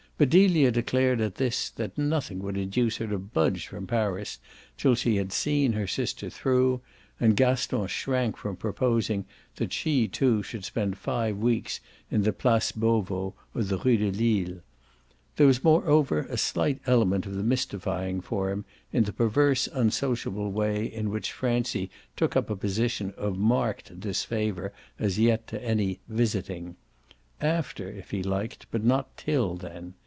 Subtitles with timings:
[0.17, 4.37] But Delia declared at this that nothing would induce her to budge from Paris
[4.77, 6.81] till she had seen her sister through,
[7.19, 9.25] and Gaston shrank from proposing
[9.55, 11.79] that she too should spend five weeks
[12.11, 14.59] in the Place Beauvau or the Rue de Lille.
[15.37, 18.63] There was moreover a slight element of the mystifying for him
[18.93, 24.71] in the perverse unsociable way in which Francie took up a position of marked disfavour
[24.99, 26.75] as yet to any "visiting."
[27.41, 29.95] AFTER, if he liked, but not till then.